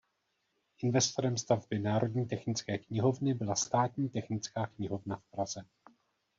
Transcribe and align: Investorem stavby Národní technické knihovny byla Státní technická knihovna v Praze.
Investorem 0.81 1.37
stavby 1.37 1.79
Národní 1.79 2.25
technické 2.27 2.77
knihovny 2.77 3.33
byla 3.33 3.55
Státní 3.55 4.09
technická 4.09 4.67
knihovna 4.67 5.17
v 5.17 5.23
Praze. 5.31 5.65